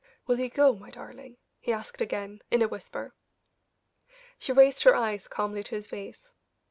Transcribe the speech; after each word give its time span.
"Will 0.25 0.39
you 0.39 0.49
go, 0.49 0.73
my 0.73 0.89
darling?" 0.89 1.37
he 1.59 1.71
asked 1.71 2.01
again, 2.01 2.41
in 2.49 2.63
a 2.63 2.67
whisper. 2.67 3.13
She 4.39 4.51
raised 4.51 4.81
her 4.81 4.95
eyes 4.95 5.27
calmly 5.27 5.63
to 5.65 5.75
his 5.75 5.85
face. 5.85 6.33